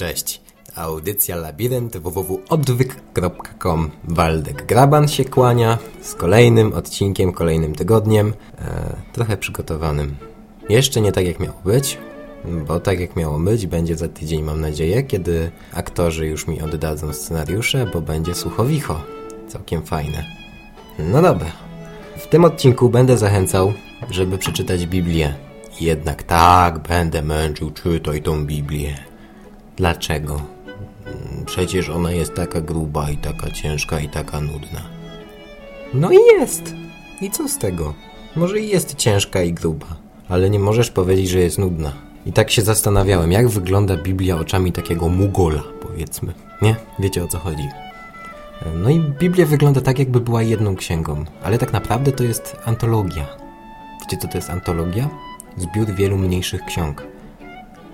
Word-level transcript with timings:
Cześć. 0.00 0.40
Audycja 0.76 1.36
Labirynt 1.36 1.96
www.odwyk.com 1.96 3.90
Waldek 4.04 4.66
Graban 4.66 5.08
się 5.08 5.24
kłania 5.24 5.78
z 6.02 6.14
kolejnym 6.14 6.72
odcinkiem, 6.72 7.32
kolejnym 7.32 7.74
tygodniem, 7.74 8.32
e, 8.58 8.96
trochę 9.12 9.36
przygotowanym. 9.36 10.16
Jeszcze 10.68 11.00
nie 11.00 11.12
tak 11.12 11.26
jak 11.26 11.40
miało 11.40 11.60
być, 11.64 11.98
bo 12.66 12.80
tak 12.80 13.00
jak 13.00 13.16
miało 13.16 13.38
być 13.38 13.66
będzie 13.66 13.96
za 13.96 14.08
tydzień 14.08 14.42
mam 14.42 14.60
nadzieję, 14.60 15.02
kiedy 15.02 15.50
aktorzy 15.72 16.26
już 16.26 16.46
mi 16.46 16.62
oddadzą 16.62 17.12
scenariusze, 17.12 17.86
bo 17.92 18.00
będzie 18.00 18.34
słuchowicho. 18.34 19.00
Całkiem 19.48 19.82
fajne. 19.82 20.24
No 20.98 21.22
dobra. 21.22 21.52
W 22.16 22.26
tym 22.26 22.44
odcinku 22.44 22.88
będę 22.88 23.18
zachęcał, 23.18 23.72
żeby 24.10 24.38
przeczytać 24.38 24.86
Biblię. 24.86 25.34
Jednak 25.80 26.22
tak, 26.22 26.78
będę 26.78 27.22
męczył, 27.22 27.70
czytaj 27.70 28.22
tą 28.22 28.46
Biblię. 28.46 29.09
Dlaczego? 29.76 30.42
Przecież 31.46 31.88
ona 31.88 32.12
jest 32.12 32.34
taka 32.34 32.60
gruba 32.60 33.10
i 33.10 33.16
taka 33.16 33.50
ciężka 33.50 34.00
i 34.00 34.08
taka 34.08 34.40
nudna. 34.40 34.80
No 35.94 36.12
i 36.12 36.16
jest. 36.16 36.74
I 37.20 37.30
co 37.30 37.48
z 37.48 37.58
tego? 37.58 37.94
Może 38.36 38.60
i 38.60 38.68
jest 38.68 38.94
ciężka 38.94 39.42
i 39.42 39.52
gruba, 39.52 39.86
ale 40.28 40.50
nie 40.50 40.58
możesz 40.58 40.90
powiedzieć, 40.90 41.28
że 41.28 41.38
jest 41.38 41.58
nudna. 41.58 41.92
I 42.26 42.32
tak 42.32 42.50
się 42.50 42.62
zastanawiałem, 42.62 43.32
jak 43.32 43.48
wygląda 43.48 43.96
Biblia 43.96 44.36
oczami 44.36 44.72
takiego 44.72 45.08
mugola, 45.08 45.62
powiedzmy. 45.82 46.32
Nie? 46.62 46.76
Wiecie 46.98 47.24
o 47.24 47.28
co 47.28 47.38
chodzi. 47.38 47.68
No 48.76 48.90
i 48.90 49.00
Biblia 49.00 49.46
wygląda 49.46 49.80
tak, 49.80 49.98
jakby 49.98 50.20
była 50.20 50.42
jedną 50.42 50.76
księgą, 50.76 51.24
ale 51.42 51.58
tak 51.58 51.72
naprawdę 51.72 52.12
to 52.12 52.24
jest 52.24 52.56
antologia. 52.64 53.26
Wiecie 54.00 54.16
co 54.16 54.28
to 54.28 54.38
jest 54.38 54.50
antologia? 54.50 55.08
Zbiór 55.56 55.94
wielu 55.94 56.16
mniejszych 56.16 56.64
ksiąg. 56.64 57.06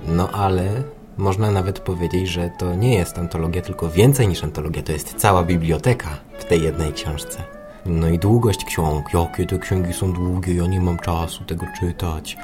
No 0.09 0.31
ale 0.31 0.83
można 1.19 1.51
nawet 1.51 1.81
powiedzieć, 1.81 2.29
że 2.29 2.51
to 2.59 2.75
nie 2.75 2.95
jest 2.95 3.19
antologia, 3.19 3.63
tylko 3.63 3.91
więcej 3.91 4.29
niż 4.29 4.45
antologia. 4.45 4.83
To 4.83 4.93
jest 4.93 5.15
cała 5.15 5.43
biblioteka 5.43 6.09
w 6.39 6.45
tej 6.45 6.63
jednej 6.63 6.93
książce. 6.93 7.43
No 7.87 8.09
i 8.09 8.19
długość 8.19 8.65
ksiąg. 8.65 9.15
Jakie 9.15 9.47
te 9.47 9.59
księgi 9.59 9.93
są 9.93 10.13
długie, 10.13 10.55
ja 10.55 10.67
nie 10.67 10.81
mam 10.81 10.99
czasu 10.99 11.45
tego 11.45 11.67
czytać. 11.81 12.37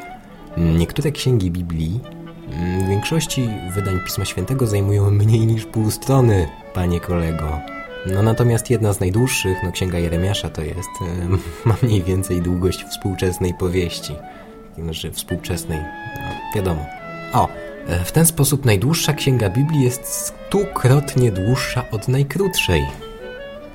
Niektóre 0.57 1.13
księgi 1.13 1.51
Biblii 1.51 2.01
w 2.49 2.89
większości 2.89 3.49
wydań 3.75 4.01
Pisma 4.05 4.25
Świętego 4.25 4.67
zajmują 4.67 5.11
mniej 5.11 5.47
niż 5.47 5.65
pół 5.67 5.91
strony, 5.91 6.49
panie 6.75 7.01
kolego. 7.01 7.61
No 8.07 8.23
natomiast 8.23 8.71
jedna 8.71 8.93
z 8.93 9.01
najdłuższych, 9.01 9.59
no 9.63 9.73
Księga 9.73 9.99
Jeremiasza 9.99 10.49
to 10.51 10.63
jest, 10.63 10.91
ma 11.65 11.77
mniej 11.83 12.03
więcej 12.03 12.43
długość 12.43 12.85
współczesnej 12.85 13.55
powieści. 13.55 14.15
Znaczy 14.79 15.11
współczesnej, 15.11 15.79
no, 16.17 16.55
wiadomo. 16.55 16.87
O, 17.33 17.49
e, 17.49 17.72
w 18.05 18.13
ten 18.13 18.27
sposób 18.27 18.65
najdłuższa 18.65 19.13
księga 19.13 19.51
Biblii 19.51 19.83
jest 19.83 20.05
stukrotnie 20.05 21.33
dłuższa 21.33 21.91
od 21.91 22.09
najkrótszej. 22.09 22.87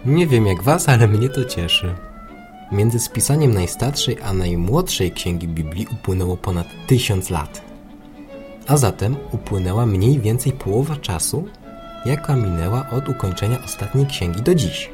Nie 0.05 0.27
wiem 0.27 0.47
jak 0.47 0.63
was, 0.63 0.89
ale 0.89 1.07
mnie 1.07 1.29
to 1.29 1.45
cieszy. 1.45 1.95
Między 2.71 2.99
spisaniem 2.99 3.53
najstarszej 3.53 4.17
a 4.23 4.33
najmłodszej 4.33 5.11
księgi 5.11 5.47
Biblii 5.47 5.87
upłynęło 5.91 6.37
ponad 6.37 6.67
tysiąc 6.87 7.29
lat. 7.29 7.61
A 8.67 8.77
zatem 8.77 9.15
upłynęła 9.31 9.85
mniej 9.85 10.19
więcej 10.19 10.51
połowa 10.51 10.95
czasu, 10.95 11.47
jaka 12.05 12.35
minęła 12.35 12.89
od 12.89 13.09
ukończenia 13.09 13.63
ostatniej 13.65 14.05
księgi 14.05 14.41
do 14.41 14.55
dziś. 14.55 14.89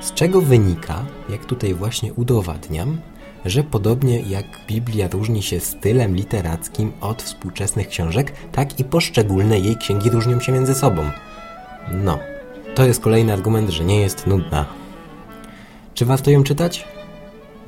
Z 0.00 0.14
czego 0.14 0.40
wynika, 0.40 1.04
jak 1.28 1.44
tutaj 1.44 1.74
właśnie 1.74 2.12
udowadniam, 2.12 2.98
że 3.50 3.64
podobnie 3.64 4.20
jak 4.20 4.44
Biblia 4.68 5.08
różni 5.08 5.42
się 5.42 5.60
stylem 5.60 6.16
literackim 6.16 6.92
od 7.00 7.22
współczesnych 7.22 7.88
książek, 7.88 8.32
tak 8.52 8.80
i 8.80 8.84
poszczególne 8.84 9.58
jej 9.58 9.76
księgi 9.76 10.10
różnią 10.10 10.40
się 10.40 10.52
między 10.52 10.74
sobą. 10.74 11.10
No, 11.92 12.18
to 12.74 12.84
jest 12.84 13.00
kolejny 13.00 13.32
argument, 13.32 13.70
że 13.70 13.84
nie 13.84 14.00
jest 14.00 14.26
nudna. 14.26 14.66
Czy 15.94 16.04
warto 16.04 16.30
ją 16.30 16.44
czytać? 16.44 16.84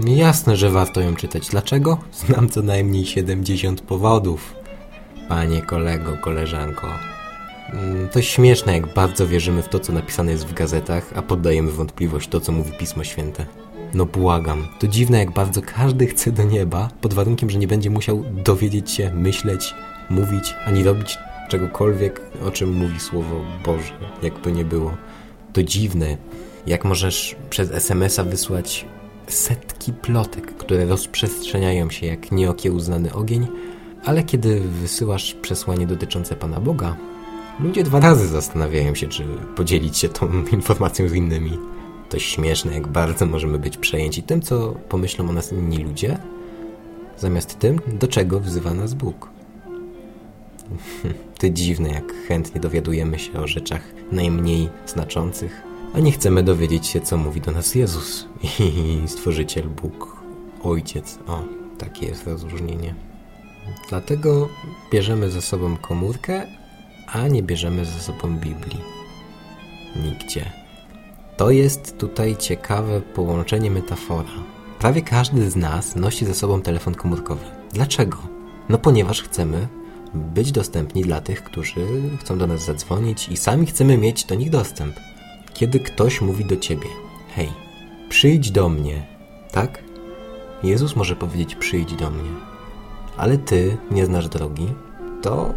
Jasne, 0.00 0.56
że 0.56 0.70
warto 0.70 1.00
ją 1.00 1.16
czytać. 1.16 1.48
Dlaczego? 1.48 1.98
Znam 2.12 2.48
co 2.48 2.62
najmniej 2.62 3.06
70 3.06 3.80
powodów. 3.80 4.54
Panie 5.28 5.62
kolego, 5.62 6.16
koleżanko. 6.16 6.86
To 8.12 8.22
śmieszne, 8.22 8.72
jak 8.72 8.94
bardzo 8.94 9.26
wierzymy 9.26 9.62
w 9.62 9.68
to, 9.68 9.80
co 9.80 9.92
napisane 9.92 10.32
jest 10.32 10.46
w 10.46 10.54
gazetach, 10.54 11.12
a 11.16 11.22
poddajemy 11.22 11.70
wątpliwość 11.70 12.28
to, 12.28 12.40
co 12.40 12.52
mówi 12.52 12.72
Pismo 12.78 13.04
Święte. 13.04 13.46
No 13.94 14.06
błagam. 14.06 14.66
To 14.78 14.88
dziwne, 14.88 15.18
jak 15.18 15.30
bardzo 15.30 15.62
każdy 15.62 16.06
chce 16.06 16.32
do 16.32 16.42
nieba, 16.42 16.88
pod 17.00 17.14
warunkiem, 17.14 17.50
że 17.50 17.58
nie 17.58 17.68
będzie 17.68 17.90
musiał 17.90 18.24
dowiedzieć 18.44 18.90
się, 18.90 19.14
myśleć, 19.14 19.74
mówić, 20.10 20.54
ani 20.66 20.82
robić 20.82 21.18
czegokolwiek, 21.48 22.20
o 22.46 22.50
czym 22.50 22.72
mówi 22.72 23.00
Słowo 23.00 23.40
Boże, 23.64 23.92
jakby 24.22 24.52
nie 24.52 24.64
było. 24.64 24.96
To 25.52 25.62
dziwne, 25.62 26.16
jak 26.66 26.84
możesz 26.84 27.36
przez 27.50 27.70
SMS-a 27.70 28.24
wysłać 28.24 28.86
setki 29.26 29.92
plotek, 29.92 30.56
które 30.56 30.86
rozprzestrzeniają 30.86 31.90
się 31.90 32.06
jak 32.06 32.32
nieokiełznany 32.32 33.12
ogień, 33.12 33.46
ale 34.04 34.22
kiedy 34.22 34.60
wysyłasz 34.60 35.34
przesłanie 35.34 35.86
dotyczące 35.86 36.36
Pana 36.36 36.60
Boga, 36.60 36.96
ludzie 37.60 37.84
dwa 37.84 38.00
razy 38.00 38.28
zastanawiają 38.28 38.94
się, 38.94 39.08
czy 39.08 39.24
podzielić 39.56 39.98
się 39.98 40.08
tą 40.08 40.28
informacją 40.52 41.08
z 41.08 41.12
innymi. 41.12 41.58
To 42.10 42.18
śmieszne, 42.18 42.74
jak 42.74 42.88
bardzo 42.88 43.26
możemy 43.26 43.58
być 43.58 43.76
przejęci 43.76 44.22
tym, 44.22 44.42
co 44.42 44.74
pomyślą 44.88 45.28
o 45.28 45.32
nas 45.32 45.52
inni 45.52 45.78
ludzie, 45.78 46.18
zamiast 47.18 47.58
tym, 47.58 47.80
do 47.86 48.08
czego 48.08 48.40
wzywa 48.40 48.74
nas 48.74 48.94
Bóg. 48.94 49.30
To 51.38 51.50
dziwne, 51.50 51.88
jak 51.88 52.12
chętnie 52.28 52.60
dowiadujemy 52.60 53.18
się 53.18 53.32
o 53.32 53.46
rzeczach 53.46 53.82
najmniej 54.12 54.68
znaczących, 54.86 55.62
a 55.94 56.00
nie 56.00 56.12
chcemy 56.12 56.42
dowiedzieć 56.42 56.86
się, 56.86 57.00
co 57.00 57.16
mówi 57.16 57.40
do 57.40 57.50
nas 57.50 57.74
Jezus 57.74 58.26
i 59.04 59.08
Stworzyciel 59.08 59.68
Bóg, 59.68 60.16
Ojciec. 60.62 61.18
O, 61.26 61.42
takie 61.78 62.06
jest 62.06 62.26
rozróżnienie. 62.26 62.94
Dlatego 63.88 64.48
bierzemy 64.92 65.30
ze 65.30 65.42
sobą 65.42 65.76
komórkę, 65.76 66.46
a 67.06 67.28
nie 67.28 67.42
bierzemy 67.42 67.84
ze 67.84 68.00
sobą 68.00 68.36
Biblii. 68.36 68.80
Nigdzie. 70.04 70.59
To 71.40 71.50
jest 71.50 71.98
tutaj 71.98 72.36
ciekawe 72.36 73.00
połączenie 73.00 73.70
metafora. 73.70 74.28
Prawie 74.78 75.02
każdy 75.02 75.50
z 75.50 75.56
nas 75.56 75.96
nosi 75.96 76.26
ze 76.26 76.34
sobą 76.34 76.62
telefon 76.62 76.94
komórkowy. 76.94 77.44
Dlaczego? 77.72 78.18
No 78.68 78.78
ponieważ 78.78 79.22
chcemy 79.22 79.68
być 80.14 80.52
dostępni 80.52 81.02
dla 81.02 81.20
tych, 81.20 81.44
którzy 81.44 81.86
chcą 82.20 82.38
do 82.38 82.46
nas 82.46 82.64
zadzwonić 82.64 83.28
i 83.28 83.36
sami 83.36 83.66
chcemy 83.66 83.98
mieć 83.98 84.24
do 84.24 84.34
nich 84.34 84.50
dostęp. 84.50 84.94
Kiedy 85.54 85.80
ktoś 85.80 86.20
mówi 86.20 86.44
do 86.44 86.56
ciebie: 86.56 86.88
Hej, 87.34 87.48
przyjdź 88.08 88.50
do 88.50 88.68
mnie, 88.68 89.06
tak? 89.52 89.84
Jezus 90.62 90.96
może 90.96 91.16
powiedzieć: 91.16 91.54
Przyjdź 91.54 91.94
do 91.94 92.10
mnie, 92.10 92.30
ale 93.16 93.38
ty 93.38 93.76
nie 93.90 94.06
znasz 94.06 94.28
drogi, 94.28 94.66
to 95.22 95.54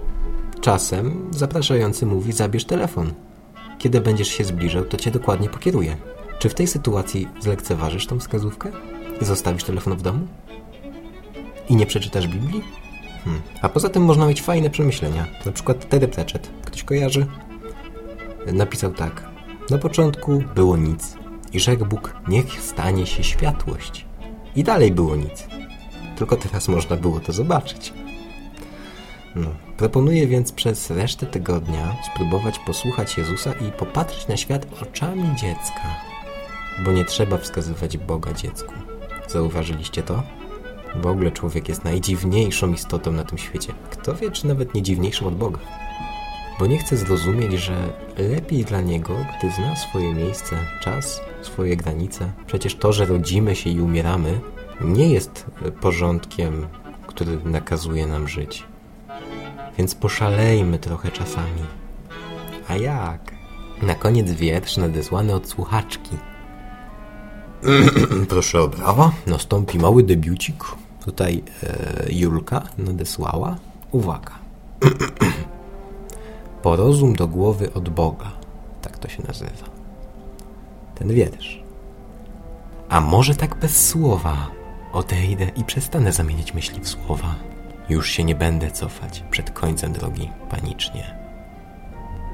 czasem 0.61 1.29
zapraszający 1.31 2.05
mówi: 2.05 2.31
Zabierz 2.31 2.66
telefon. 2.66 3.13
Kiedy 3.83 4.01
będziesz 4.01 4.27
się 4.27 4.44
zbliżał, 4.44 4.85
to 4.85 4.97
cię 4.97 5.11
dokładnie 5.11 5.49
pokieruje. 5.49 5.97
Czy 6.39 6.49
w 6.49 6.53
tej 6.53 6.67
sytuacji 6.67 7.27
zlekceważysz 7.39 8.07
tą 8.07 8.19
wskazówkę 8.19 8.71
zostawisz 9.21 9.63
telefon 9.63 9.97
w 9.97 10.01
domu? 10.01 10.27
I 11.69 11.75
nie 11.75 11.85
przeczytasz 11.85 12.27
Biblii? 12.27 12.63
Hmm. 13.23 13.41
A 13.61 13.69
poza 13.69 13.89
tym 13.89 14.03
można 14.03 14.27
mieć 14.27 14.41
fajne 14.41 14.69
przemyślenia. 14.69 15.27
Na 15.45 15.51
przykład 15.51 15.89
Terry 15.89 16.07
Pratchett. 16.07 16.49
Ktoś 16.66 16.83
kojarzy? 16.83 17.25
Napisał 18.53 18.93
tak. 18.93 19.29
Na 19.69 19.77
początku 19.77 20.43
było 20.55 20.77
nic. 20.77 21.16
I 21.53 21.59
rzekł 21.59 21.85
Bóg, 21.85 22.16
niech 22.27 22.61
stanie 22.61 23.05
się 23.05 23.23
światłość. 23.23 24.05
I 24.55 24.63
dalej 24.63 24.91
było 24.91 25.16
nic. 25.16 25.47
Tylko 26.16 26.35
teraz 26.35 26.67
można 26.67 26.96
było 26.96 27.19
to 27.19 27.34
zobaczyć. 27.34 27.93
No. 29.35 29.47
Proponuję 29.78 30.28
więc 30.28 30.52
przez 30.52 30.90
resztę 30.91 31.26
tygodnia 31.26 31.96
spróbować 32.14 32.59
posłuchać 32.59 33.18
Jezusa 33.18 33.53
i 33.53 33.72
popatrzeć 33.72 34.28
na 34.28 34.38
świat 34.38 34.66
oczami 34.82 35.35
dziecka. 35.35 35.82
Bo 36.85 36.91
nie 36.91 37.06
trzeba 37.06 37.38
wskazywać 37.38 37.97
Boga 37.97 38.34
dziecku. 38.34 38.74
Zauważyliście 39.28 40.03
to? 40.03 40.24
W 40.96 41.08
ogóle 41.08 41.32
człowiek 41.32 41.70
jest 41.70 41.84
najdziwniejszą 41.84 42.74
istotą 42.74 43.12
na 43.12 43.24
tym 43.24 43.38
świecie. 43.38 43.74
Kto 43.90 44.16
wie, 44.16 44.32
czy 44.32 44.47
nawet 44.47 44.74
nie 44.74 44.82
dziwniejszą 44.82 45.28
od 45.28 45.35
Boga. 45.35 45.59
Bo 46.59 46.66
nie 46.66 46.78
chce 46.78 46.97
zrozumieć, 46.97 47.53
że 47.53 47.94
lepiej 48.18 48.66
dla 48.66 48.82
niego, 48.82 49.16
gdy 49.38 49.52
zna 49.52 49.76
swoje 49.76 50.14
miejsce, 50.14 50.56
czas, 50.82 51.22
swoje 51.41 51.78
granice. 51.78 52.32
Przecież 52.47 52.76
to, 52.76 52.94
że 52.94 53.06
rodzimy 53.06 53.56
się 53.56 53.70
i 53.70 53.82
umieramy, 53.82 54.40
nie 54.82 55.08
jest 55.08 55.46
porządkiem, 55.82 56.68
który 57.08 57.38
nakazuje 57.46 58.08
nam 58.08 58.28
żyć. 58.28 58.64
Więc 59.78 59.96
poszalejmy 59.96 60.79
trochę 60.79 61.11
czasami. 61.11 61.61
A 62.67 62.75
jak? 62.75 63.34
Na 63.81 63.96
koniec 63.96 64.31
wiersz 64.31 64.78
nadesłany 64.78 65.34
od 65.35 65.47
słuchaczki. 65.49 66.17
Proszę 68.29 68.61
o 68.61 68.67
brawa, 68.67 69.11
nastąpi 69.28 69.79
mały 69.79 70.03
debiucik. 70.03 70.64
Tutaj 71.05 71.43
e, 71.64 72.05
Julka 72.09 72.61
nadesłała. 72.78 73.55
Uwaga. 73.91 74.31
Porozum 76.64 77.16
do 77.16 77.28
głowy 77.28 77.73
od 77.73 77.90
Boga. 77.90 78.31
Tak 78.81 78.97
to 78.97 79.09
się 79.09 79.23
nazywa. 79.28 79.70
Ten 80.96 81.14
wiersz. 81.14 81.64
A 82.90 83.02
może 83.02 83.35
tak 83.35 83.55
bez 83.55 83.90
słowa 83.90 84.47
odejdę 84.93 85.52
i 85.55 85.64
przestanę 85.64 86.11
zamieniać 86.11 86.53
myśli 86.53 86.79
w 86.81 86.90
słowa. 86.90 87.35
Już 87.93 88.09
się 88.09 88.23
nie 88.23 88.35
będę 88.35 88.72
cofać 88.72 89.23
przed 89.31 89.51
końcem 89.51 89.93
drogi 89.93 90.29
panicznie. 90.49 91.16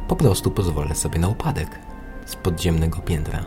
Po 0.07 0.15
prostu 0.15 0.51
pozwolę 0.51 0.95
sobie 0.95 1.19
na 1.19 1.27
upadek 1.27 1.79
z 2.25 2.35
podziemnego 2.35 2.99
piętra. 2.99 3.45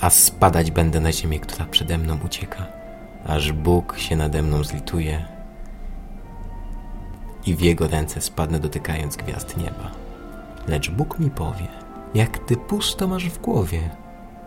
A 0.00 0.10
spadać 0.10 0.70
będę 0.70 1.00
na 1.00 1.12
ziemię, 1.12 1.40
która 1.40 1.64
przede 1.64 1.98
mną 1.98 2.18
ucieka, 2.26 2.66
aż 3.26 3.52
Bóg 3.52 3.98
się 3.98 4.16
nade 4.16 4.42
mną 4.42 4.64
zlituje 4.64 5.24
i 7.46 7.54
w 7.54 7.60
Jego 7.60 7.88
ręce 7.88 8.20
spadnę 8.20 8.58
dotykając 8.58 9.16
gwiazd 9.16 9.56
nieba. 9.56 9.90
Lecz 10.68 10.90
Bóg 10.90 11.18
mi 11.18 11.30
powie, 11.30 11.68
jak 12.14 12.38
Ty 12.38 12.56
pusto 12.56 13.08
masz 13.08 13.28
w 13.28 13.40
głowie, 13.40 13.90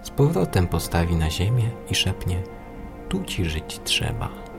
z 0.03 0.09
powrotem 0.09 0.67
postawi 0.67 1.15
na 1.15 1.29
ziemię 1.29 1.69
i 1.89 1.95
szepnie, 1.95 2.41
tu 3.09 3.24
Ci 3.24 3.45
żyć 3.45 3.79
trzeba. 3.83 4.50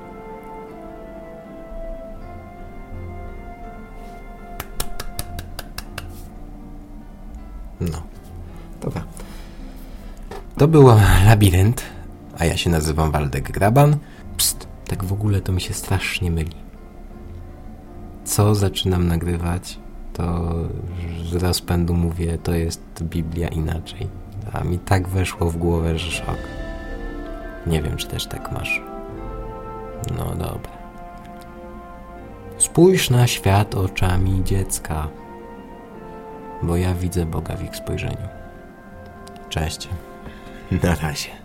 No, 7.91 8.03
dobra. 8.81 9.03
To 10.57 10.69
był 10.69 10.87
labirynt, 11.27 11.83
a 12.39 12.45
ja 12.45 12.57
się 12.57 12.71
nazywam 12.71 13.11
Waldek 13.11 13.53
Graban. 13.53 13.97
Psst, 14.37 14.69
tak 14.87 15.05
w 15.05 15.13
ogóle 15.13 15.41
to 15.41 15.53
mi 15.53 15.61
się 15.61 15.75
strasznie 15.75 16.31
myli. 16.31 16.57
Co 18.25 18.55
zaczynam 18.55 19.09
nagrywać, 19.09 19.79
to 20.13 20.55
z 21.31 21.35
rozpędu 21.35 21.95
mówię, 21.95 22.39
to 22.39 22.55
jest 22.55 22.83
Biblia 23.03 23.49
inaczej. 23.49 24.09
A 24.53 24.65
mi 24.65 24.79
tak 24.79 25.09
weszło 25.09 25.51
w 25.51 25.57
głowę, 25.57 25.99
że 25.99 26.11
szok. 26.11 26.39
Nie 27.67 27.83
wiem, 27.83 27.97
czy 27.97 28.09
też 28.09 28.27
tak 28.27 28.53
masz. 28.53 28.83
No 30.19 30.25
dobra. 30.25 30.73
Spójrz 32.59 33.11
na 33.11 33.27
świat 33.27 33.75
oczami 33.75 34.45
dziecka, 34.45 35.09
bo 36.63 36.77
ja 36.77 36.95
widzę 36.95 37.27
Boga 37.27 37.57
w 37.57 37.65
ich 37.65 37.77
spojrzeniu. 37.77 38.29
Cześć. 39.49 39.89
Na 40.83 40.95
razie. 40.95 41.42